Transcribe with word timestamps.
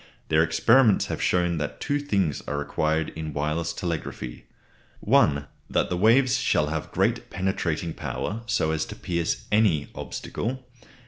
Their 0.29 0.41
experiments 0.41 1.05
have 1.13 1.21
shown 1.21 1.59
that 1.59 1.79
two 1.79 1.99
things 1.99 2.41
are 2.47 2.57
required 2.57 3.09
in 3.09 3.33
wireless 3.33 3.71
telegraphy 3.71 4.45
(i.) 5.07 5.43
That 5.69 5.91
the 5.91 5.95
waves 5.95 6.37
shall 6.39 6.69
have 6.69 6.91
great 6.91 7.29
penetrating 7.29 7.93
power, 7.93 8.41
so 8.47 8.71
as 8.71 8.83
to 8.85 8.95
pierce 8.95 9.45
any 9.51 9.89
obstacle. 9.93 10.65